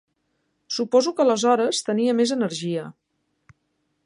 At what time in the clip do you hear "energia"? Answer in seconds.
2.39-2.89